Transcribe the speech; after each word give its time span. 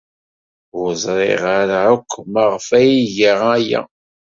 Ur 0.79 0.89
ẓriɣ 1.03 1.43
ara 1.59 1.77
akk 1.93 2.09
maɣef 2.31 2.67
ay 2.79 2.89
iga 3.03 3.33
aya. 3.55 3.81